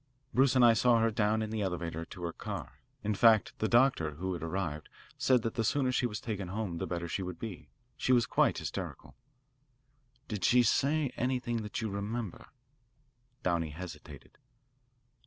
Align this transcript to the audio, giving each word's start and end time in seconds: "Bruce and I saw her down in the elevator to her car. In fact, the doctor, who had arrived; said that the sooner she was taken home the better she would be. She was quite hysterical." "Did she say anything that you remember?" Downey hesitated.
"Bruce 0.33 0.55
and 0.55 0.65
I 0.65 0.73
saw 0.73 0.99
her 0.99 1.11
down 1.11 1.43
in 1.43 1.51
the 1.51 1.61
elevator 1.61 2.05
to 2.05 2.23
her 2.23 2.33
car. 2.33 2.79
In 3.03 3.13
fact, 3.13 3.53
the 3.59 3.67
doctor, 3.67 4.15
who 4.15 4.33
had 4.33 4.41
arrived; 4.41 4.89
said 5.15 5.43
that 5.43 5.53
the 5.53 5.63
sooner 5.63 5.91
she 5.91 6.07
was 6.07 6.19
taken 6.19 6.47
home 6.47 6.79
the 6.79 6.87
better 6.87 7.07
she 7.07 7.21
would 7.21 7.37
be. 7.37 7.69
She 7.97 8.11
was 8.11 8.25
quite 8.25 8.57
hysterical." 8.57 9.13
"Did 10.27 10.43
she 10.43 10.63
say 10.63 11.11
anything 11.17 11.57
that 11.57 11.81
you 11.81 11.89
remember?" 11.91 12.47
Downey 13.43 13.69
hesitated. 13.69 14.39